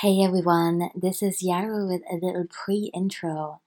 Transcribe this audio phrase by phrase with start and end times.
[0.00, 3.62] Hey everyone, this is Yarrow with a little pre intro.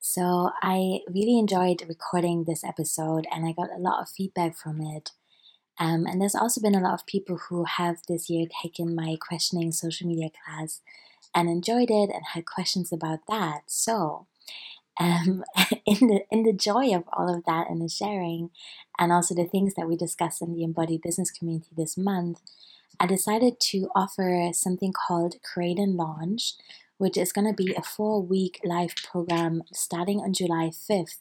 [0.00, 4.80] So, I really enjoyed recording this episode and I got a lot of feedback from
[4.80, 5.10] it.
[5.78, 9.18] Um, and there's also been a lot of people who have this year taken my
[9.20, 10.80] questioning social media class
[11.34, 13.64] and enjoyed it and had questions about that.
[13.66, 14.26] So,
[14.98, 15.44] um,
[15.84, 18.48] in the in the joy of all of that and the sharing,
[18.98, 22.40] and also the things that we discussed in the embodied business community this month,
[23.00, 26.54] I decided to offer something called Create and Launch,
[26.98, 31.18] which is going to be a four week live program starting on July 5th,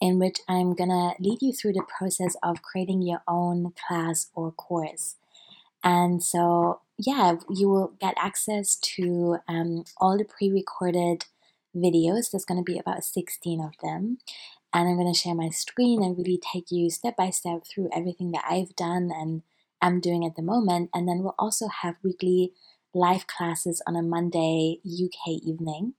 [0.00, 4.28] in which I'm going to lead you through the process of creating your own class
[4.34, 5.16] or course.
[5.82, 11.24] And so, yeah, you will get access to um, all the pre recorded
[11.74, 12.30] videos.
[12.30, 14.18] There's going to be about 16 of them.
[14.74, 17.88] And I'm going to share my screen and really take you step by step through
[17.94, 19.42] everything that I've done and
[19.82, 20.90] am doing at the moment.
[20.94, 22.52] And then we'll also have weekly
[22.94, 25.94] live classes on a Monday UK evening.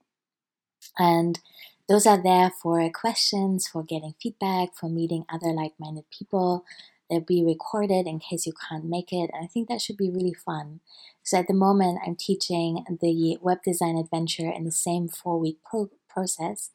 [0.97, 1.39] And
[1.87, 6.65] those are there for questions, for getting feedback, for meeting other like minded people.
[7.09, 9.29] They'll be recorded in case you can't make it.
[9.33, 10.81] And I think that should be really fun.
[11.23, 15.59] So at the moment, I'm teaching the web design adventure in the same four week
[15.69, 16.71] pro- process.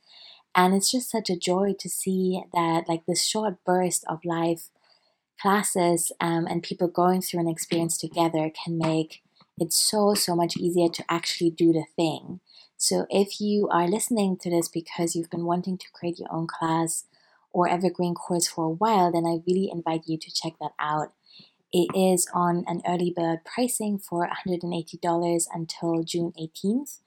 [0.55, 4.69] And it's just such a joy to see that, like, this short burst of live
[5.43, 9.23] classes um, and people going through an experience together can make
[9.59, 12.41] it so, so much easier to actually do the thing.
[12.77, 16.47] So, if you are listening to this because you've been wanting to create your own
[16.47, 17.05] class
[17.53, 21.13] or evergreen course for a while, then I really invite you to check that out.
[21.73, 26.99] It is on an early bird pricing for $180 until June 18th,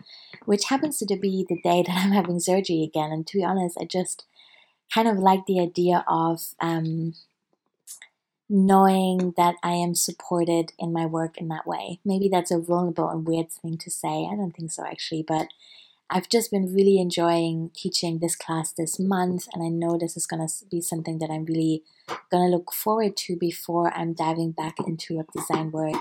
[0.46, 3.12] which happens to be the day that I'm having surgery again.
[3.12, 4.26] And to be honest, I just
[4.94, 7.14] kind of like the idea of um,
[8.50, 12.00] knowing that I am supported in my work in that way.
[12.06, 14.28] Maybe that's a vulnerable and weird thing to say.
[14.32, 15.48] I don't think so, actually, but
[16.10, 20.28] I've just been really enjoying teaching this class this month, and I know this is
[20.28, 21.84] going to be something that I'm really
[22.30, 25.96] going to look forward to before I'm diving back into web design work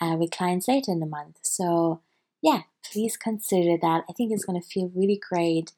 [0.00, 1.38] uh, with clients later in the month.
[1.42, 2.02] So,
[2.42, 4.04] yeah, please consider that.
[4.08, 5.72] I think it's going to feel really great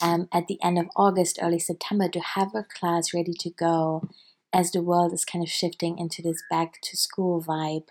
[0.00, 4.08] um, at the end of August, early September to have a class ready to go
[4.52, 7.86] as the world is kind of shifting into this back to school vibe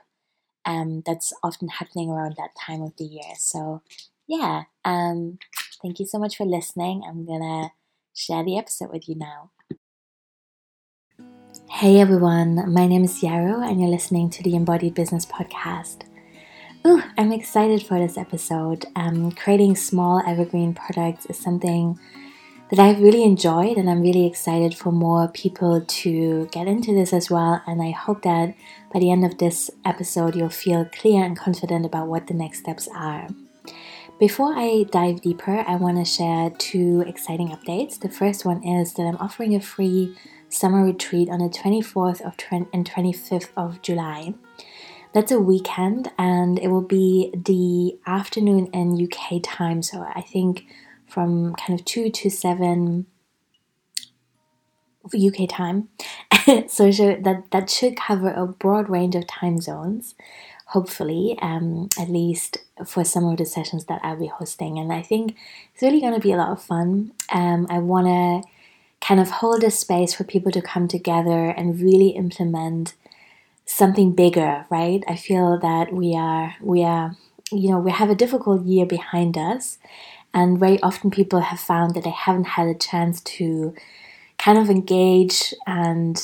[0.66, 3.34] um, that's often happening around that time of the year.
[3.38, 3.82] So,
[4.28, 5.40] yeah, um,
[5.82, 7.04] thank you so much for listening.
[7.08, 7.72] I'm gonna
[8.14, 9.52] share the episode with you now.
[11.70, 16.04] Hey everyone, my name is Yarrow, and you're listening to the Embodied Business Podcast.
[16.86, 18.86] Ooh, I'm excited for this episode.
[18.96, 22.00] Um, creating small evergreen products is something
[22.70, 27.14] that I've really enjoyed, and I'm really excited for more people to get into this
[27.14, 27.62] as well.
[27.66, 28.54] And I hope that
[28.94, 32.60] by the end of this episode, you'll feel clear and confident about what the next
[32.60, 33.28] steps are.
[34.20, 38.00] Before I dive deeper, I want to share two exciting updates.
[38.00, 40.16] The first one is that I'm offering a free
[40.50, 44.34] summer retreat on the 24th of and 25th of July.
[45.14, 50.66] That's a weekend and it will be the afternoon in UK time, so I think
[51.10, 53.06] from kind of 2 to 7
[55.14, 55.90] UK time.
[56.68, 60.16] so that that should cover a broad range of time zones,
[60.68, 64.78] hopefully, um, at least for some of the sessions that I'll be hosting.
[64.78, 65.36] And I think
[65.74, 67.12] it's really going to be a lot of fun.
[67.32, 68.50] Um, I want to
[69.02, 72.94] kind of hold a space for people to come together and really implement
[73.66, 75.04] something bigger, right?
[75.08, 77.16] I feel that we are we are
[77.52, 79.78] you know we have a difficult year behind us
[80.34, 83.74] and very often people have found that they haven't had a chance to
[84.38, 86.22] kind of engage and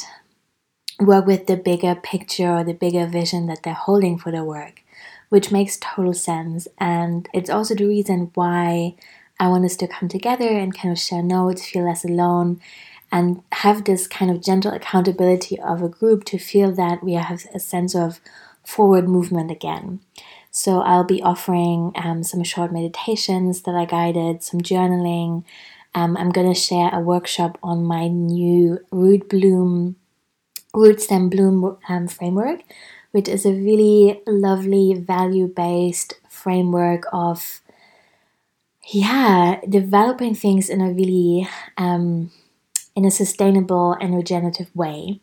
[0.99, 4.81] work with the bigger picture or the bigger vision that they're holding for their work,
[5.29, 6.67] which makes total sense.
[6.77, 8.95] And it's also the reason why
[9.39, 12.61] I want us to come together and kind of share notes, feel less alone,
[13.11, 17.45] and have this kind of gentle accountability of a group to feel that we have
[17.53, 18.19] a sense of
[18.63, 19.99] forward movement again.
[20.55, 25.43] So I'll be offering um, some short meditations that I guided, some journaling.
[25.93, 29.97] Um, I'm going to share a workshop on my new root bloom,
[30.73, 32.61] root stem bloom um, framework,
[33.11, 37.59] which is a really lovely value based framework of
[38.93, 42.31] yeah developing things in a really um,
[42.95, 45.19] in a sustainable and regenerative way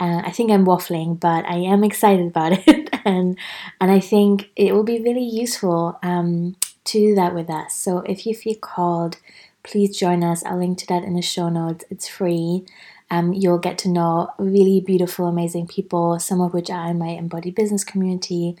[0.00, 3.38] uh, I think I'm waffling, but I am excited about it, and
[3.80, 7.74] and I think it will be really useful um, to do that with us.
[7.74, 9.18] So if you feel called,
[9.62, 10.44] please join us.
[10.44, 11.84] I'll link to that in the show notes.
[11.90, 12.64] It's free.
[13.10, 17.08] Um, you'll get to know really beautiful, amazing people, some of which are in my
[17.08, 18.56] embodied business community,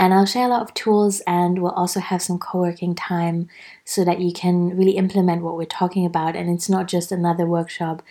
[0.00, 3.48] And I'll share a lot of tools and we'll also have some co working time
[3.84, 6.36] so that you can really implement what we're talking about.
[6.36, 8.02] And it's not just another workshop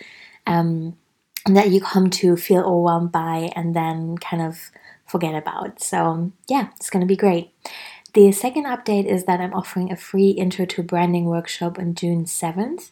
[0.46, 0.96] um,
[1.46, 4.70] that you come to feel overwhelmed by and then kind of
[5.08, 5.82] forget about.
[5.82, 7.50] So, yeah, it's going to be great.
[8.14, 12.24] The second update is that I'm offering a free intro to branding workshop on June
[12.24, 12.90] 7th.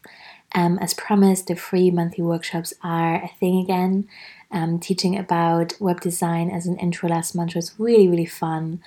[0.54, 4.08] Um, as promised, the free monthly workshops are a thing again.
[4.50, 8.80] Um, teaching about web design as an intro last month was really, really fun.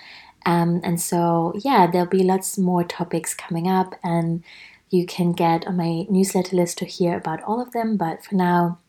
[0.46, 4.44] Um, and so, yeah, there'll be lots more topics coming up, and
[4.90, 7.98] you can get on my newsletter list to hear about all of them.
[7.98, 8.80] But for now,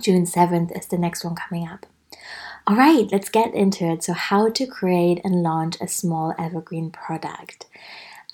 [0.00, 1.86] June 7th is the next one coming up.
[2.64, 4.04] All right, let's get into it.
[4.04, 7.66] So, how to create and launch a small evergreen product.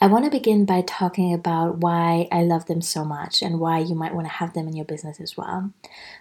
[0.02, 3.78] I want to begin by talking about why I love them so much and why
[3.78, 5.70] you might want to have them in your business as well.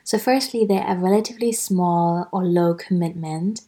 [0.06, 3.62] So, firstly, they're a relatively small or low commitment,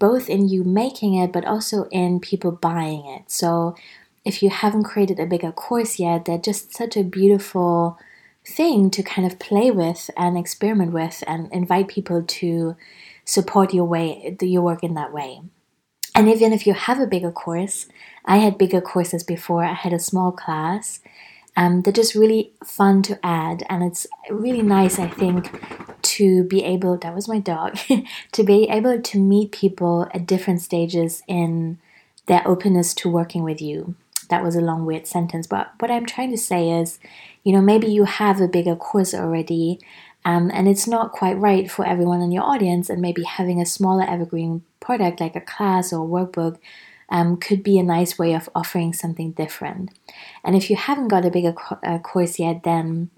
[0.00, 3.30] both in you making it but also in people buying it.
[3.30, 3.76] So,
[4.24, 7.96] if you haven't created a bigger course yet, they're just such a beautiful
[8.44, 12.74] thing to kind of play with and experiment with and invite people to
[13.24, 15.40] support your way your work in that way.
[16.14, 17.86] And even if you have a bigger course,
[18.24, 19.64] I had bigger courses before.
[19.64, 21.00] I had a small class.
[21.56, 25.50] Um, they're just really fun to add, and it's really nice, I think,
[26.02, 26.96] to be able.
[26.98, 27.78] That was my dog.
[28.32, 31.78] to be able to meet people at different stages in
[32.26, 33.94] their openness to working with you.
[34.30, 36.98] That was a long, weird sentence, but what I'm trying to say is,
[37.44, 39.78] you know, maybe you have a bigger course already,
[40.24, 43.66] um, and it's not quite right for everyone in your audience, and maybe having a
[43.66, 46.58] smaller evergreen product like a class or a workbook
[47.10, 49.90] um, could be a nice way of offering something different.
[50.42, 53.10] And if you haven't got a bigger co- uh, course yet, then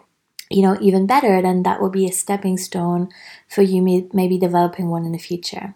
[0.51, 1.41] you know even better.
[1.41, 3.09] Then that will be a stepping stone
[3.49, 5.75] for you may- maybe developing one in the future.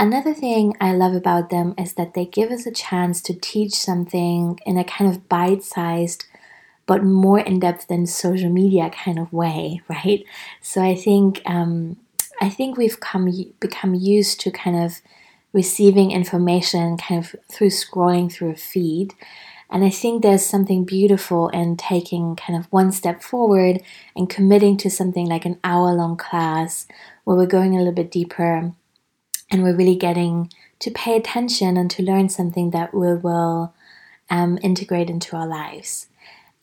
[0.00, 3.74] Another thing I love about them is that they give us a chance to teach
[3.74, 6.26] something in a kind of bite sized
[6.88, 10.24] but more in depth than social media kind of way, right?
[10.60, 11.98] So I think um,
[12.40, 13.30] I think we've come
[13.60, 15.00] become used to kind of
[15.52, 19.14] receiving information kind of through scrolling through a feed.
[19.70, 23.82] And I think there's something beautiful in taking kind of one step forward
[24.16, 26.86] and committing to something like an hour long class
[27.24, 28.72] where we're going a little bit deeper
[29.50, 33.74] and we're really getting to pay attention and to learn something that we will
[34.30, 36.06] um, integrate into our lives.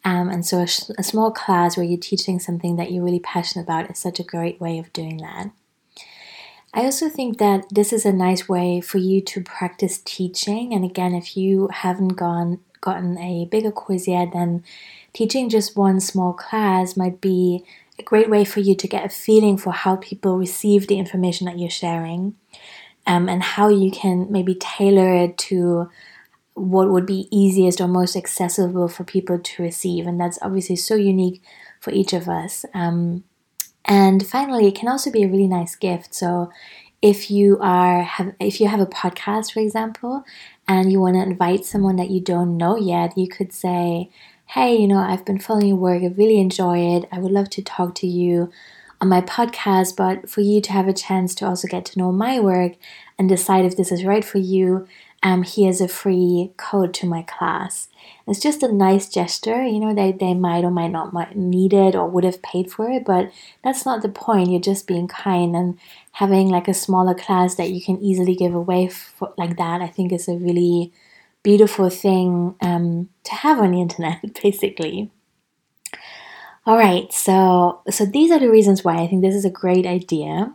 [0.05, 3.19] Um, and so, a, sh- a small class where you're teaching something that you're really
[3.19, 5.49] passionate about is such a great way of doing that.
[6.75, 10.73] I also think that this is a nice way for you to practice teaching.
[10.73, 14.63] And again, if you haven't gone gotten a bigger course yet, then
[15.11, 17.65] teaching just one small class might be
[17.97, 21.45] a great way for you to get a feeling for how people receive the information
[21.45, 22.35] that you're sharing,
[23.07, 25.89] um, and how you can maybe tailor it to
[26.55, 30.07] what would be easiest or most accessible for people to receive.
[30.07, 31.43] And that's obviously so unique
[31.79, 32.65] for each of us.
[32.73, 33.23] Um,
[33.83, 36.15] and finally, it can also be a really nice gift.
[36.15, 36.51] So
[37.01, 40.23] if you are have if you have a podcast, for example,
[40.67, 44.09] and you want to invite someone that you don't know yet, you could say,
[44.47, 47.07] Hey, you know, I've been following your work, I really enjoy it.
[47.11, 48.49] I would love to talk to you
[49.01, 52.11] on my podcast, but for you to have a chance to also get to know
[52.11, 52.73] my work
[53.19, 54.87] and decide if this is right for you,
[55.23, 57.87] um, here's a free code to my class.
[58.27, 61.95] It's just a nice gesture, you know, they, they might or might not need it
[61.95, 63.31] or would have paid for it, but
[63.63, 64.51] that's not the point.
[64.51, 65.79] You're just being kind and
[66.13, 69.87] having like a smaller class that you can easily give away for, like that, I
[69.87, 70.91] think is a really
[71.43, 75.11] beautiful thing um, to have on the internet, basically.
[76.65, 79.85] All right, so so these are the reasons why I think this is a great
[79.85, 80.51] idea.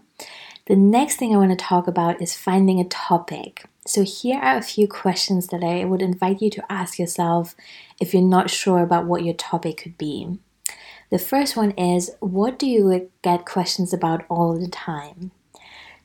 [0.70, 3.64] The next thing I want to talk about is finding a topic.
[3.88, 7.56] So, here are a few questions that I would invite you to ask yourself
[8.00, 10.38] if you're not sure about what your topic could be.
[11.10, 15.32] The first one is What do you get questions about all the time?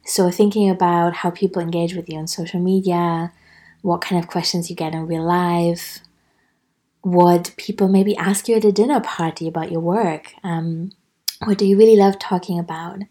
[0.03, 3.34] So, thinking about how people engage with you on social media,
[3.84, 6.00] what kind of questions you get in real life,
[7.01, 10.34] what people maybe ask you at a dinner party about your work.
[10.43, 10.91] Um,
[11.43, 13.03] what do you really love talking about?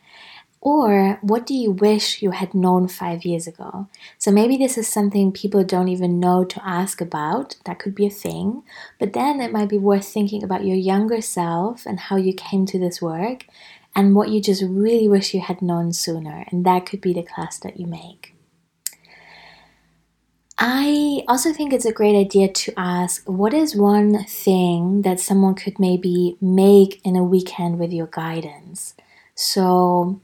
[0.64, 3.87] Or what do you wish you had known five years ago?
[4.16, 7.56] So maybe this is something people don't even know to ask about.
[7.66, 8.62] That could be a thing.
[8.99, 12.64] But then it might be worth thinking about your younger self and how you came
[12.64, 13.44] to this work
[13.94, 16.47] and what you just really wish you had known sooner.
[16.50, 18.35] And that could be the class that you make.
[20.56, 25.56] I also think it's a great idea to ask what is one thing that someone
[25.56, 28.94] could maybe make in a weekend with your guidance?
[29.35, 30.21] So,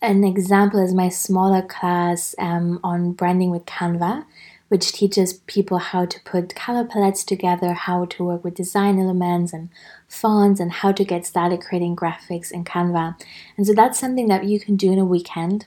[0.00, 4.24] an example is my smaller class um, on branding with Canva,
[4.68, 9.52] which teaches people how to put color palettes together, how to work with design elements
[9.52, 9.70] and
[10.06, 13.20] fonts, and how to get started creating graphics in Canva.
[13.56, 15.66] And so that's something that you can do in a weekend.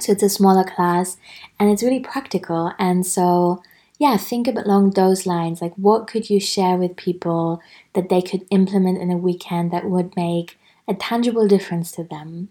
[0.00, 1.18] So it's a smaller class
[1.60, 2.72] and it's really practical.
[2.78, 3.62] And so,
[3.98, 5.60] yeah, think along those lines.
[5.60, 7.60] Like, what could you share with people
[7.92, 12.48] that they could implement in a weekend that would make a tangible difference to them?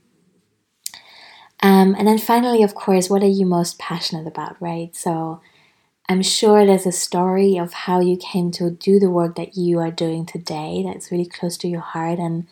[1.62, 4.96] Um, and then finally, of course, what are you most passionate about, right?
[4.96, 5.42] So
[6.10, 9.80] I'm sure there's a story of how you came to do the work that you
[9.80, 12.48] are doing today that's really close to your heart and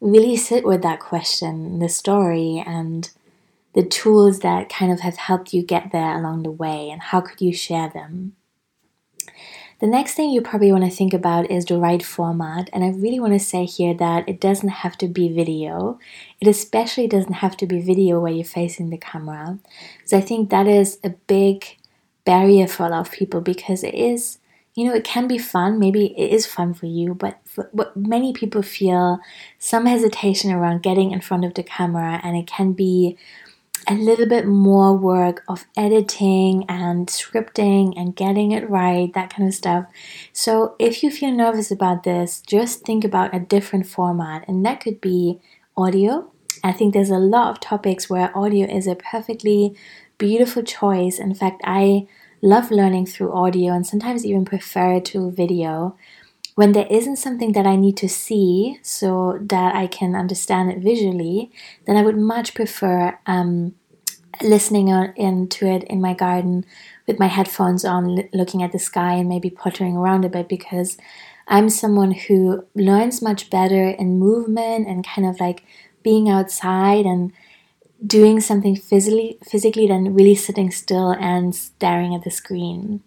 [0.00, 3.10] really sit with that question, the story, and
[3.74, 7.20] the tools that kind of have helped you get there along the way, and how
[7.20, 8.34] could you share them?
[9.78, 12.88] The next thing you probably want to think about is the right format, and I
[12.88, 15.98] really want to say here that it doesn't have to be video.
[16.40, 19.58] It especially doesn't have to be video where you're facing the camera.
[20.06, 21.76] So I think that is a big
[22.24, 24.38] barrier for a lot of people because it is,
[24.74, 25.78] you know, it can be fun.
[25.78, 27.38] Maybe it is fun for you, but
[27.72, 29.20] what many people feel
[29.58, 33.18] some hesitation around getting in front of the camera, and it can be
[33.88, 39.48] a little bit more work of editing and scripting and getting it right, that kind
[39.48, 39.86] of stuff.
[40.32, 44.80] So, if you feel nervous about this, just think about a different format, and that
[44.80, 45.40] could be
[45.76, 46.30] audio.
[46.64, 49.76] I think there's a lot of topics where audio is a perfectly
[50.18, 51.18] beautiful choice.
[51.18, 52.06] In fact, I
[52.42, 55.96] love learning through audio and sometimes even prefer it to video
[56.56, 60.78] when there isn't something that I need to see so that I can understand it
[60.78, 61.52] visually,
[61.86, 63.74] then I would much prefer um,
[64.42, 66.64] listening into it in my garden
[67.06, 70.96] with my headphones on, looking at the sky and maybe pottering around a bit because
[71.46, 75.62] I'm someone who learns much better in movement and kind of like
[76.02, 77.32] being outside and
[78.04, 83.02] doing something physically physically than really sitting still and staring at the screen.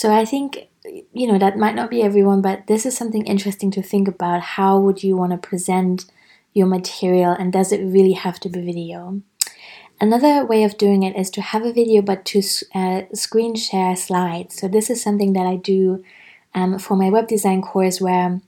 [0.00, 0.70] So I think
[1.12, 4.40] you know that might not be everyone but this is something interesting to think about.
[4.56, 6.06] How would you want to present
[6.54, 9.20] your material and does it really have to be video?
[10.00, 12.40] Another way of doing it is to have a video but to
[12.74, 14.58] uh, screen share slides.
[14.58, 16.02] So this is something that i do
[16.54, 18.40] um, for my web design course where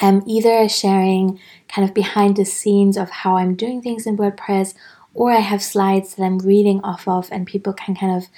[0.00, 4.74] i'm either sharing kind of behind the scenes of how i'm doing things in wordpress
[5.14, 8.28] or i have slides that i'm reading off of and people can kind of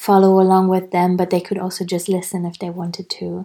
[0.00, 3.44] follow along with them, but they could also just listen if they wanted to.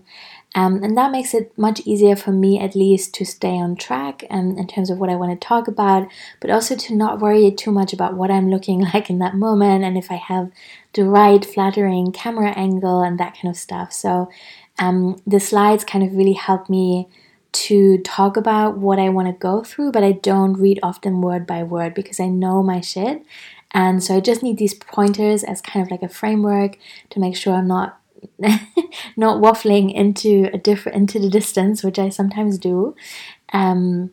[0.56, 4.24] Um, and that makes it much easier for me, at least, to stay on track
[4.30, 6.08] um, in terms of what I want to talk about,
[6.40, 9.84] but also to not worry too much about what I'm looking like in that moment
[9.84, 10.50] and if I have
[10.94, 13.92] the right flattering camera angle and that kind of stuff.
[13.92, 14.30] So
[14.80, 17.10] um, the slides kind of really help me
[17.52, 21.46] to talk about what I want to go through, but I don't read often word
[21.46, 23.26] by word because I know my shit
[23.76, 26.78] and so I just need these pointers as kind of like a framework
[27.10, 28.00] to make sure I'm not
[29.18, 32.96] not waffling into a different into the distance, which I sometimes do.
[33.52, 34.12] Um,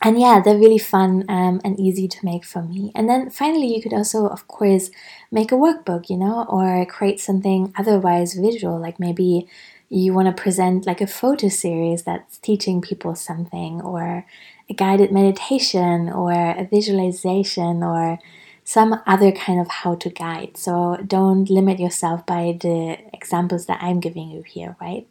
[0.00, 2.90] and yeah, they're really fun um, and easy to make for me.
[2.94, 4.90] And then finally, you could also, of course,
[5.30, 9.46] make a workbook, you know, or create something otherwise visual, like maybe
[9.90, 14.24] you want to present like a photo series that's teaching people something, or
[14.70, 18.18] a guided meditation, or a visualization, or
[18.64, 20.56] some other kind of how to guide.
[20.56, 25.06] So don't limit yourself by the examples that I'm giving you here, right?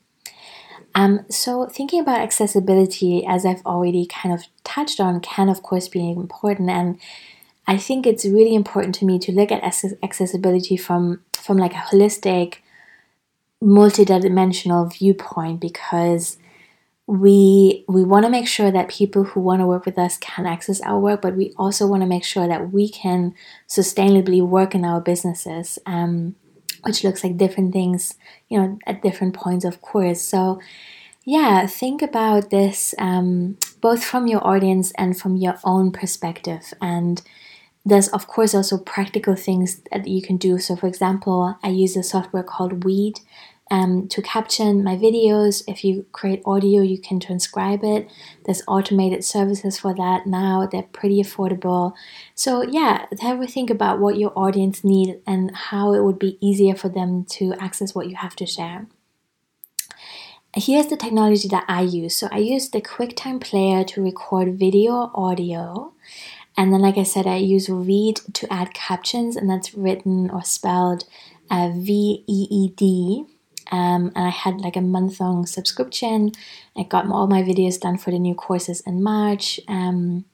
[0.94, 5.88] Um, so thinking about accessibility, as I've already kind of touched on, can of course
[5.88, 7.00] be important, and
[7.68, 9.64] I think it's really important to me to look at
[10.04, 12.58] accessibility from from like a holistic,
[13.64, 16.38] multidimensional viewpoint because
[17.08, 20.46] we we want to make sure that people who want to work with us can
[20.46, 23.34] access our work, but we also want to make sure that we can
[23.68, 26.36] sustainably work in our businesses, um,
[26.84, 28.16] which looks like different things,
[28.50, 30.22] you know, at different points, of course.
[30.22, 30.62] So,
[31.26, 37.22] yeah, think about this um, both from your audience and from your own perspective, and
[37.84, 40.60] there's of course also practical things that you can do.
[40.60, 43.20] So, for example, I use a software called VEED
[43.72, 45.64] um, to caption my videos.
[45.66, 48.12] If you create audio, you can transcribe it.
[48.46, 50.68] There's automated services for that now.
[50.70, 51.94] They're pretty affordable.
[52.36, 56.38] So yeah, have a think about what your audience need and how it would be
[56.42, 58.88] easier for them to access what you have to share.
[60.54, 62.14] Here's the technology that I use.
[62.18, 65.94] So I use the QuickTime Player to record video, audio.
[66.58, 70.44] And then, like I said, I use VEED to add captions, and that's written or
[70.44, 71.06] spelled
[71.50, 73.26] uh, V E E D.
[73.72, 76.34] Um, and I had like a month long subscription.
[76.78, 79.60] I got all my videos done for the new courses in March.
[79.68, 80.26] Um,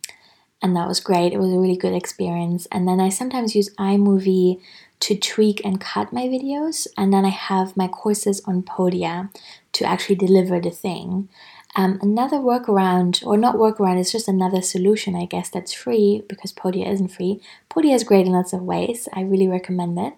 [0.61, 1.33] and that was great.
[1.33, 2.67] It was a really good experience.
[2.71, 4.59] And then I sometimes use iMovie
[4.99, 9.29] to tweak and cut my videos, and then I have my courses on Podia
[9.73, 11.29] to actually deliver the thing.
[11.75, 16.51] Um, another workaround, or not workaround, it's just another solution, I guess, that's free because
[16.51, 17.39] Podia isn't free.
[17.69, 19.07] Podia is great in lots of ways.
[19.13, 20.13] I really recommend it.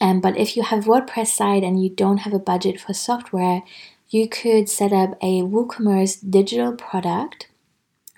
[0.00, 3.62] Um, but if you have WordPress site and you don't have a budget for software,
[4.08, 7.48] you could set up a WooCommerce digital product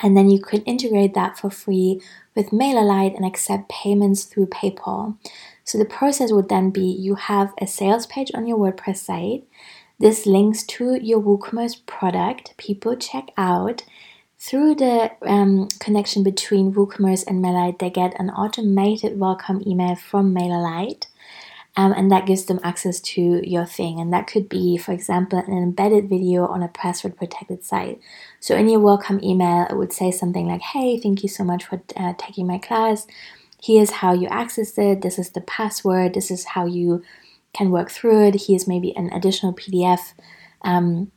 [0.02, 2.00] and then you could integrate that for free
[2.34, 5.16] with MailerLite and accept payments through PayPal.
[5.62, 9.44] So the process would then be you have a sales page on your WordPress site.
[10.00, 12.56] This links to your WooCommerce product.
[12.56, 13.84] People check out.
[14.36, 20.34] Through the um, connection between WooCommerce and MailerLite, they get an automated welcome email from
[20.34, 21.06] MailerLite
[21.76, 23.98] um, and that gives them access to your thing.
[23.98, 28.00] And that could be, for example, an embedded video on a password protected site.
[28.38, 31.64] So in your welcome email, it would say something like, Hey, thank you so much
[31.64, 33.06] for uh, taking my class.
[33.60, 35.02] Here's how you access it.
[35.02, 36.14] This is the password.
[36.14, 37.02] This is how you
[37.54, 38.44] can work through it.
[38.46, 40.12] Here's maybe an additional PDF.
[40.62, 41.10] Um,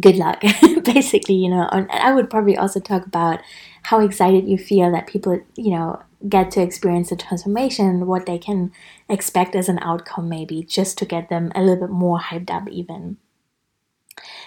[0.00, 0.40] good luck,
[0.84, 1.68] basically, you know.
[1.72, 3.40] And I would probably also talk about
[3.84, 8.38] how excited you feel that people, you know, get to experience the transformation, what they
[8.38, 8.72] can
[9.08, 12.68] expect as an outcome, maybe just to get them a little bit more hyped up,
[12.68, 13.18] even.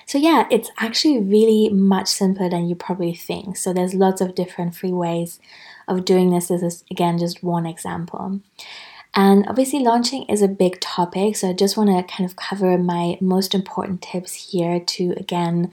[0.05, 3.57] So, yeah, it's actually really much simpler than you probably think.
[3.57, 5.39] So, there's lots of different free ways
[5.87, 6.47] of doing this.
[6.47, 8.41] This is, again, just one example.
[9.13, 11.35] And obviously, launching is a big topic.
[11.35, 15.71] So, I just want to kind of cover my most important tips here to, again,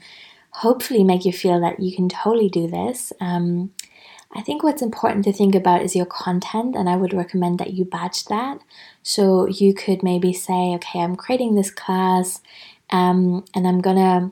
[0.51, 3.11] hopefully make you feel that you can totally do this.
[3.19, 3.71] Um,
[4.33, 7.73] I think what's important to think about is your content, and I would recommend that
[7.73, 8.59] you batch that.
[9.01, 12.41] So you could maybe say, okay, I'm creating this class,
[12.89, 14.31] um, and I'm gonna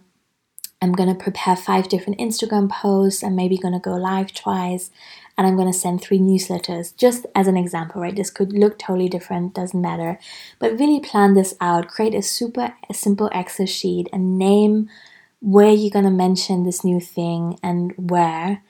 [0.81, 3.23] I'm gonna prepare five different Instagram posts.
[3.23, 4.91] I'm maybe gonna go live twice,
[5.37, 6.95] and I'm gonna send three newsletters.
[6.95, 8.15] Just as an example, right?
[8.15, 10.19] This could look totally different, doesn't matter.
[10.59, 11.87] But really plan this out.
[11.87, 14.89] Create a super simple Excel sheet and name
[15.39, 18.63] where you're gonna mention this new thing and where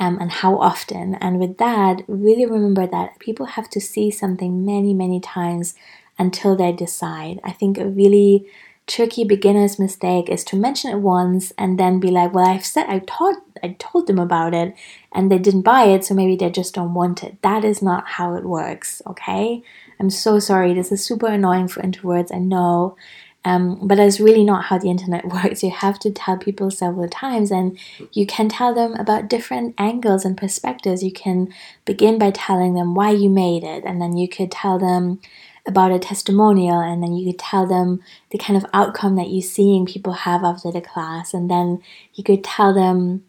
[0.00, 1.14] um, and how often.
[1.16, 5.74] And with that, really remember that people have to see something many, many times
[6.18, 7.38] until they decide.
[7.44, 8.46] I think a really
[8.90, 12.86] tricky beginner's mistake is to mention it once and then be like, well, I've said,
[12.88, 14.74] I taught, I told them about it
[15.12, 17.40] and they didn't buy it, so maybe they just don't want it.
[17.42, 19.62] That is not how it works, okay?
[20.00, 20.74] I'm so sorry.
[20.74, 22.96] This is super annoying for introverts, I know.
[23.44, 25.62] Um, but that's really not how the internet works.
[25.62, 27.78] You have to tell people several times, and
[28.12, 31.02] you can tell them about different angles and perspectives.
[31.02, 31.52] You can
[31.84, 35.20] begin by telling them why you made it, and then you could tell them
[35.66, 39.42] about a testimonial, and then you could tell them the kind of outcome that you're
[39.42, 41.82] seeing people have after the class, and then
[42.14, 43.24] you could tell them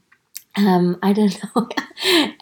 [0.58, 1.70] um i don't know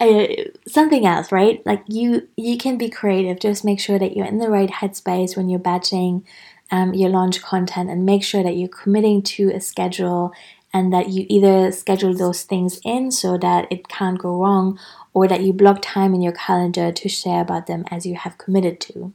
[0.00, 0.26] uh,
[0.66, 4.38] something else right like you you can be creative just make sure that you're in
[4.38, 6.26] the right headspace when you're batching
[6.72, 10.32] um, your launch content and make sure that you're committing to a schedule
[10.72, 14.78] and that you either schedule those things in so that it can't go wrong
[15.12, 18.38] or that you block time in your calendar to share about them as you have
[18.38, 19.12] committed to.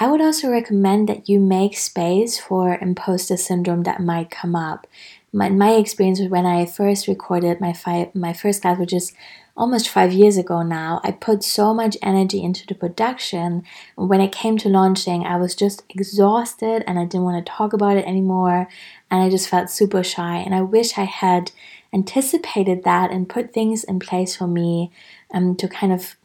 [0.00, 4.86] I would also recommend that you make space for imposter syndrome that might come up.
[5.30, 9.12] My, my experience was when I first recorded my, fi- my first class, which is
[9.58, 13.62] almost five years ago now, I put so much energy into the production.
[13.94, 17.74] When it came to launching, I was just exhausted and I didn't want to talk
[17.74, 18.68] about it anymore.
[19.10, 20.36] And I just felt super shy.
[20.36, 21.52] And I wish I had
[21.92, 24.90] anticipated that and put things in place for me
[25.34, 26.16] um, to kind of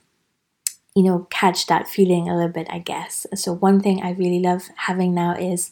[0.96, 4.40] you know catch that feeling a little bit i guess so one thing i really
[4.40, 5.72] love having now is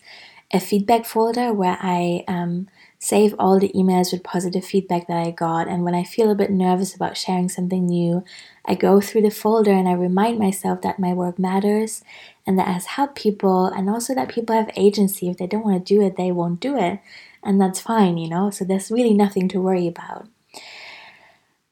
[0.52, 2.68] a feedback folder where i um,
[3.00, 5.68] save all the emails with positive feedback that I got.
[5.68, 8.24] And when I feel a bit nervous about sharing something new,
[8.64, 12.02] I go through the folder and I remind myself that my work matters
[12.48, 15.30] and that has helped people, and also that people have agency.
[15.30, 17.00] If they don't want to do it, they won't do it.
[17.44, 18.50] And that's fine, you know?
[18.50, 20.28] So there's really nothing to worry about.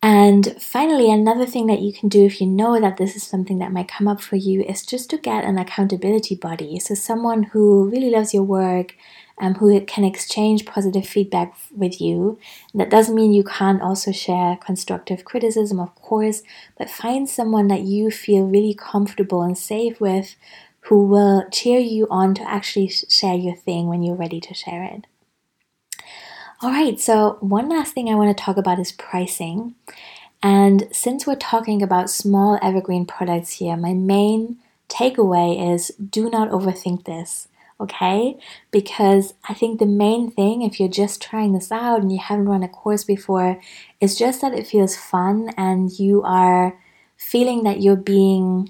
[0.03, 3.59] And finally, another thing that you can do if you know that this is something
[3.59, 6.79] that might come up for you is just to get an accountability buddy.
[6.79, 8.95] So, someone who really loves your work
[9.41, 12.39] um, who can exchange positive feedback with you.
[12.73, 16.43] That doesn't mean you can't also share constructive criticism, of course,
[16.77, 20.35] but find someone that you feel really comfortable and safe with
[20.85, 24.83] who will cheer you on to actually share your thing when you're ready to share
[24.83, 25.07] it.
[26.62, 29.74] All right, so one last thing I want to talk about is pricing.
[30.43, 36.52] And since we're talking about small evergreen products here, my main takeaway is do not
[36.52, 37.47] overthink this
[37.82, 38.38] okay?
[38.69, 42.45] Because I think the main thing, if you're just trying this out and you haven't
[42.45, 43.60] run a course before,
[44.00, 46.78] is just that it feels fun and you are
[47.17, 48.69] feeling that you're being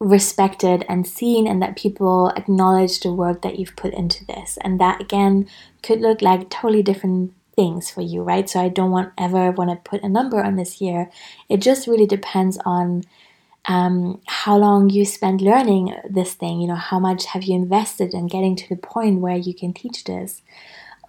[0.00, 4.58] respected and seen and that people acknowledge the work that you've put into this.
[4.62, 5.48] And that again
[5.82, 8.48] could look like totally different things for you right?
[8.48, 11.10] So i don't want ever want to put a number on this year
[11.48, 13.02] it just really depends on
[13.68, 16.60] um, how long you spend learning this thing.
[16.60, 19.72] You know how much have you invested in getting to the point where you can
[19.72, 20.42] teach this?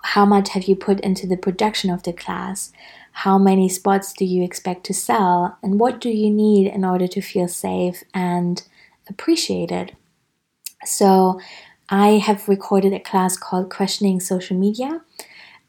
[0.01, 2.71] How much have you put into the production of the class?
[3.11, 5.57] How many spots do you expect to sell?
[5.63, 8.61] And what do you need in order to feel safe and
[9.09, 9.95] appreciated.
[10.85, 11.39] So,
[11.89, 15.01] I have recorded a class called Questioning Social Media,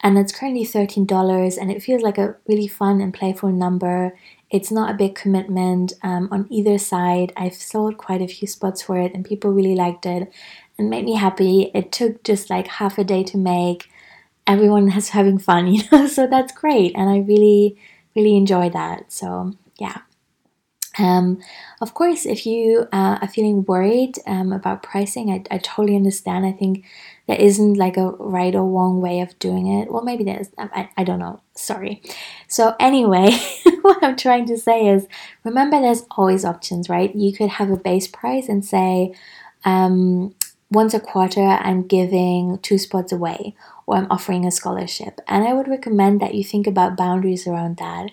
[0.01, 4.15] and it's currently $13, and it feels like a really fun and playful number.
[4.51, 7.33] It's not a big commitment um, on either side.
[7.37, 10.31] I've sold quite a few spots for it, and people really liked it
[10.77, 11.71] and made me happy.
[11.75, 13.91] It took just like half a day to make.
[14.47, 17.79] Everyone is having fun, you know, so that's great, and I really,
[18.15, 19.11] really enjoy that.
[19.11, 20.03] So, yeah.
[20.99, 21.41] Um,
[21.81, 26.45] of course, if you uh, are feeling worried um, about pricing, I, I totally understand.
[26.45, 26.85] I think
[27.27, 29.91] there isn't like a right or wrong way of doing it.
[29.91, 30.51] Well, maybe there is.
[30.59, 31.41] I, I don't know.
[31.55, 32.03] Sorry.
[32.49, 33.39] So, anyway,
[33.83, 35.07] what I'm trying to say is
[35.45, 37.15] remember there's always options, right?
[37.15, 39.15] You could have a base price and say,
[39.65, 40.35] um,
[40.71, 43.55] once a quarter, I'm giving two spots away
[43.87, 45.21] or I'm offering a scholarship.
[45.27, 48.11] And I would recommend that you think about boundaries around that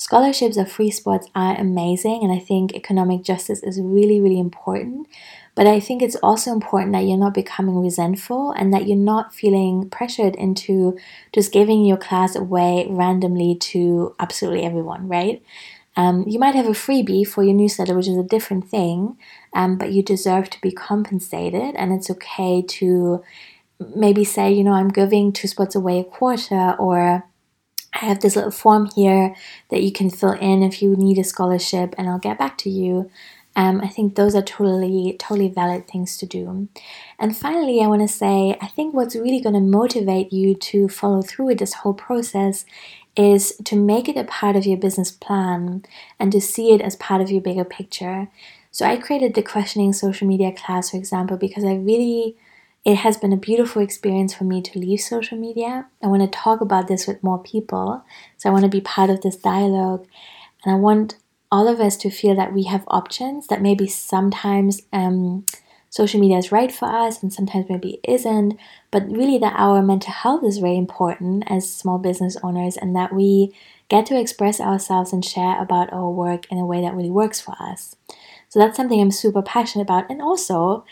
[0.00, 5.08] Scholarships or free spots are amazing, and I think economic justice is really, really important.
[5.56, 9.34] But I think it's also important that you're not becoming resentful and that you're not
[9.34, 10.96] feeling pressured into
[11.32, 15.42] just giving your class away randomly to absolutely everyone, right?
[15.96, 19.18] Um, you might have a freebie for your newsletter, which is a different thing,
[19.52, 23.24] um, but you deserve to be compensated, and it's okay to
[23.96, 27.24] maybe say, you know, I'm giving two spots away a quarter, or
[27.94, 29.34] I have this little form here
[29.70, 32.70] that you can fill in if you need a scholarship, and I'll get back to
[32.70, 33.10] you.
[33.56, 36.68] Um, I think those are totally, totally valid things to do.
[37.18, 40.88] And finally, I want to say I think what's really going to motivate you to
[40.88, 42.64] follow through with this whole process
[43.16, 45.82] is to make it a part of your business plan
[46.20, 48.28] and to see it as part of your bigger picture.
[48.70, 52.36] So, I created the questioning social media class, for example, because I really
[52.88, 55.86] it has been a beautiful experience for me to leave social media.
[56.02, 58.02] I want to talk about this with more people.
[58.38, 60.06] So I want to be part of this dialogue.
[60.64, 61.16] And I want
[61.52, 65.44] all of us to feel that we have options, that maybe sometimes um,
[65.90, 68.58] social media is right for us and sometimes maybe it isn't,
[68.90, 73.14] but really that our mental health is very important as small business owners and that
[73.14, 73.54] we
[73.90, 77.38] get to express ourselves and share about our work in a way that really works
[77.38, 77.96] for us.
[78.48, 80.08] So that's something I'm super passionate about.
[80.08, 80.86] And also,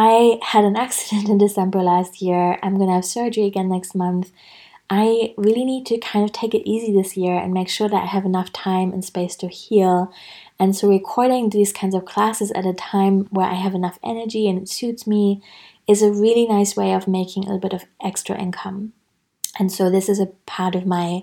[0.00, 2.56] I had an accident in December last year.
[2.62, 4.30] I'm going to have surgery again next month.
[4.88, 8.04] I really need to kind of take it easy this year and make sure that
[8.04, 10.12] I have enough time and space to heal.
[10.56, 14.48] And so, recording these kinds of classes at a time where I have enough energy
[14.48, 15.42] and it suits me
[15.88, 18.92] is a really nice way of making a little bit of extra income.
[19.58, 21.22] And so, this is a part of my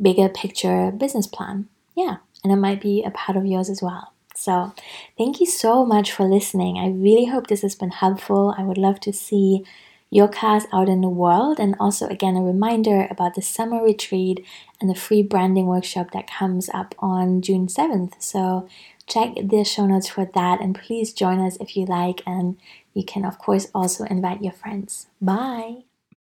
[0.00, 1.68] bigger picture business plan.
[1.96, 4.11] Yeah, and it might be a part of yours as well.
[4.34, 4.72] So,
[5.18, 6.78] thank you so much for listening.
[6.78, 8.54] I really hope this has been helpful.
[8.56, 9.64] I would love to see
[10.10, 11.58] your class out in the world.
[11.58, 14.44] And also, again, a reminder about the summer retreat
[14.80, 18.14] and the free branding workshop that comes up on June 7th.
[18.20, 18.68] So,
[19.06, 20.60] check the show notes for that.
[20.60, 22.22] And please join us if you like.
[22.26, 22.58] And
[22.94, 25.06] you can, of course, also invite your friends.
[25.20, 25.84] Bye.